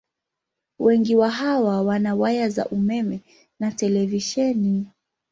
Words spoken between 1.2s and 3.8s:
hawa wana waya za umeme na